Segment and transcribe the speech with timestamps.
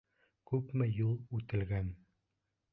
[0.51, 1.95] Күпме юл үтелгән.